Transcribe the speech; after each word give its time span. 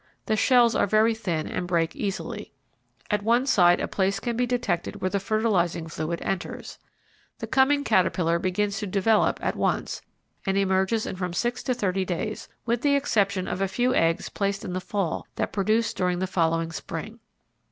The 0.25 0.35
shells 0.35 0.73
are 0.73 0.87
very 0.87 1.13
thin 1.13 1.45
and 1.45 1.67
break 1.67 1.95
easily. 1.95 2.51
At 3.11 3.21
one 3.21 3.45
side 3.45 3.79
a 3.79 3.87
place 3.87 4.19
can 4.19 4.35
be 4.35 4.47
detected 4.47 4.95
where 4.99 5.11
the 5.11 5.19
fertilizing 5.19 5.85
fluid 5.85 6.19
enters. 6.23 6.79
The 7.37 7.45
coming 7.45 7.83
caterpillar 7.83 8.39
begins 8.39 8.79
to 8.79 8.87
develop 8.87 9.37
at 9.43 9.55
once 9.55 10.01
and 10.43 10.57
emerges 10.57 11.05
in 11.05 11.17
from 11.17 11.33
six 11.33 11.61
to 11.61 11.75
thirty 11.75 12.03
days, 12.03 12.49
with 12.65 12.81
the 12.81 12.95
exception 12.95 13.47
of 13.47 13.61
a 13.61 13.67
few 13.67 13.93
eggs 13.93 14.29
placed 14.29 14.65
in 14.65 14.73
the 14.73 14.81
fall 14.81 15.27
that 15.35 15.53
produce 15.53 15.93
during 15.93 16.17
the 16.17 16.25
following 16.25 16.71
spring. 16.71 17.19